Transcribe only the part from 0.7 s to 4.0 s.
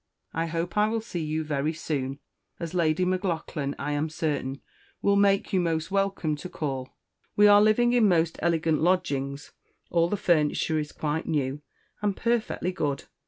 I will see you Very soon, as Lady M'Laughlan, I